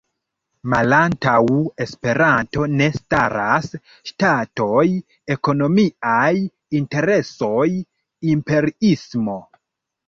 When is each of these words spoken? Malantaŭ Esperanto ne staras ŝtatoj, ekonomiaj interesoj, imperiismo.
Malantaŭ 0.73 1.41
Esperanto 1.85 2.65
ne 2.79 2.87
staras 2.95 3.69
ŝtatoj, 4.13 4.89
ekonomiaj 5.37 6.35
interesoj, 6.83 7.65
imperiismo. 8.35 9.41